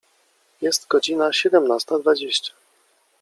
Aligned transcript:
Jest 0.61 0.87
godzina 0.87 1.33
siedemnasta 1.33 1.99
dwadzieścia. 1.99 2.53